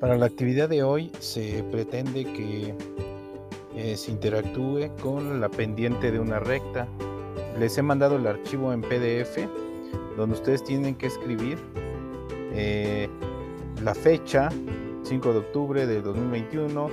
[0.00, 2.74] Para la actividad de hoy se pretende que
[3.76, 6.88] eh, se interactúe con la pendiente de una recta.
[7.58, 9.46] Les he mandado el archivo en PDF
[10.16, 11.58] donde ustedes tienen que escribir
[12.54, 13.10] eh,
[13.82, 14.48] la fecha,
[15.02, 16.88] 5 de octubre de 2021,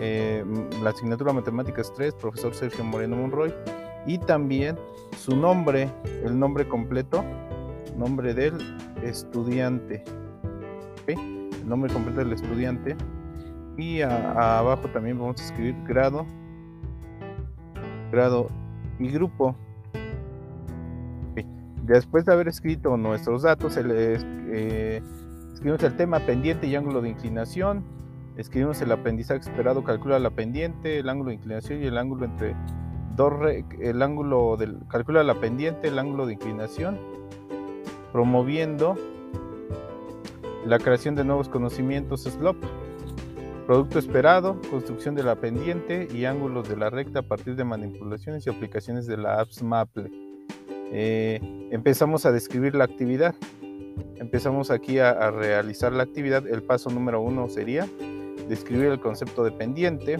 [0.00, 0.44] eh,
[0.82, 3.54] la asignatura Matemáticas 3, profesor Sergio Moreno Monroy,
[4.04, 4.76] y también
[5.16, 5.88] su nombre,
[6.24, 7.24] el nombre completo,
[7.96, 8.54] nombre del
[9.04, 10.02] estudiante.
[11.68, 12.96] Nombre completo del estudiante.
[13.76, 16.26] Y abajo también vamos a escribir grado,
[18.10, 18.48] grado
[18.98, 19.54] y grupo.
[21.82, 25.00] Después de haber escrito nuestros datos, eh,
[25.52, 27.84] escribimos el tema pendiente y ángulo de inclinación.
[28.36, 32.56] Escribimos el aprendizaje esperado, calcula la pendiente, el ángulo de inclinación y el ángulo entre
[33.16, 33.32] dos,
[33.80, 36.98] el ángulo del, calcula la pendiente, el ángulo de inclinación,
[38.12, 38.96] promoviendo
[40.64, 42.56] la creación de nuevos conocimientos SLOP,
[43.66, 48.46] producto esperado, construcción de la pendiente y ángulos de la recta a partir de manipulaciones
[48.46, 50.10] y aplicaciones de la apps Maple.
[50.90, 51.38] Eh,
[51.70, 53.34] empezamos a describir la actividad.
[54.16, 56.46] Empezamos aquí a, realizar la actividad.
[56.46, 57.86] El paso número uno sería
[58.48, 60.16] describir el concepto de pendiente.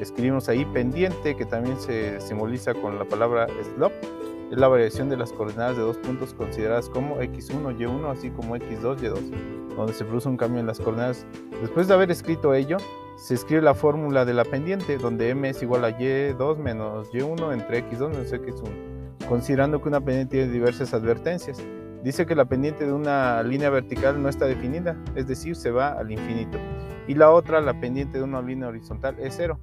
[0.00, 4.17] Escribimos ahí pendiente, que también se simboliza con la palabra slope.
[4.50, 8.56] Es la variación de las coordenadas de dos puntos consideradas como x1, y1, así como
[8.56, 11.26] x2, y2, donde se produce un cambio en las coordenadas.
[11.60, 12.78] Después de haber escrito ello,
[13.16, 17.52] se escribe la fórmula de la pendiente, donde m es igual a y2 menos y1
[17.52, 21.62] entre x2 menos x1 considerando que una pendiente tiene diversas advertencias.
[22.02, 25.92] Dice que la pendiente de una línea vertical no está definida, es decir, se va
[25.92, 26.58] al infinito.
[27.06, 29.58] Y la otra, la pendiente de una línea horizontal, es cero.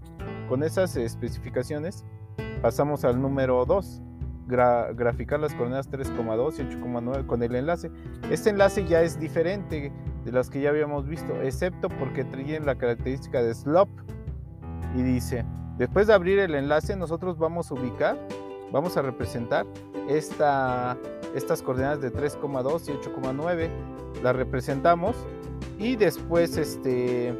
[0.47, 2.05] Con esas especificaciones
[2.61, 4.01] pasamos al número 2,
[4.47, 7.91] graficar las coordenadas 3,2 y 8,9 con el enlace.
[8.29, 9.91] Este enlace ya es diferente
[10.23, 14.01] de las que ya habíamos visto, excepto porque tienen la característica de slope.
[14.95, 15.45] Y dice,
[15.77, 18.17] después de abrir el enlace, nosotros vamos a ubicar
[18.71, 19.65] vamos a representar
[20.09, 20.97] esta,
[21.33, 23.69] estas coordenadas de 3,2 y 8,9.
[24.21, 25.15] Las representamos
[25.77, 27.33] y después este,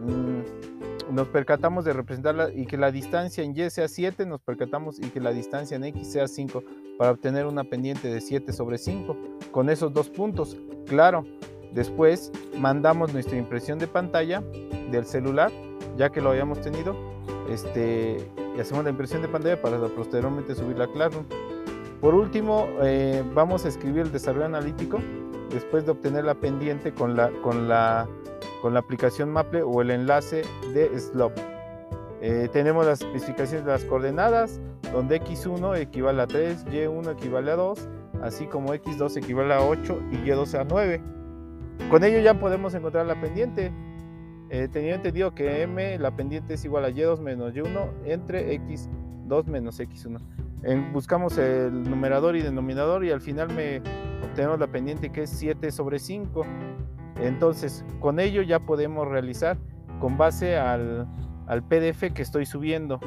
[0.00, 4.98] mm, nos percatamos de representarla y que la distancia en Y sea 7, nos percatamos
[4.98, 6.62] y que la distancia en X sea 5
[6.98, 9.16] para obtener una pendiente de 7 sobre 5
[9.50, 10.56] con esos dos puntos.
[10.86, 11.24] Claro,
[11.72, 14.42] después mandamos nuestra impresión de pantalla
[14.90, 15.50] del celular,
[15.96, 16.96] ya que lo habíamos tenido,
[17.50, 18.18] este,
[18.56, 21.26] y hacemos la impresión de pantalla para posteriormente subirla a Classroom.
[22.00, 24.98] Por último, eh, vamos a escribir el desarrollo analítico
[25.50, 28.06] después de obtener la pendiente con la, con la,
[28.64, 30.40] con la aplicación Maple o el enlace
[30.72, 31.38] de Slope.
[32.22, 34.58] Eh, tenemos las especificaciones de las coordenadas,
[34.90, 37.86] donde x1 equivale a 3, y1 equivale a 2,
[38.22, 41.02] así como x2 equivale a 8 y y2 a 9.
[41.90, 43.70] Con ello ya podemos encontrar la pendiente.
[44.48, 49.44] Eh, tenía entendido que m, la pendiente es igual a y2 menos y1 entre x2
[49.44, 50.90] menos x1.
[50.90, 53.82] buscamos el numerador y denominador y al final me
[54.24, 56.46] obtenemos la pendiente que es 7 sobre 5.
[57.20, 59.56] Entonces, con ello ya podemos realizar
[60.00, 61.08] con base al,
[61.68, 63.00] PDF que estoy subiendo.